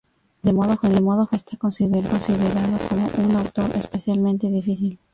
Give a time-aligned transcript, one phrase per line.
[0.41, 2.17] De modo general, está considerado
[2.89, 4.97] como un autor especialmente difícil.